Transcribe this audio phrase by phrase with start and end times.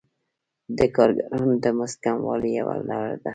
[0.77, 3.29] د کارګرانو د مزد کموالی یوه لاره ده